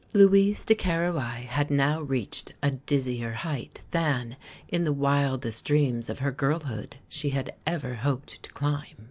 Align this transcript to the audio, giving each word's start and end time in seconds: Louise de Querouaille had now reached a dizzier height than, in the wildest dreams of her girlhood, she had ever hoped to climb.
Louise 0.15 0.65
de 0.65 0.73
Querouaille 0.73 1.45
had 1.45 1.69
now 1.69 2.01
reached 2.01 2.55
a 2.63 2.71
dizzier 2.71 3.33
height 3.33 3.81
than, 3.91 4.35
in 4.67 4.83
the 4.83 4.91
wildest 4.91 5.63
dreams 5.65 6.09
of 6.09 6.17
her 6.17 6.31
girlhood, 6.31 6.95
she 7.07 7.29
had 7.29 7.53
ever 7.67 7.93
hoped 7.93 8.41
to 8.41 8.49
climb. 8.51 8.97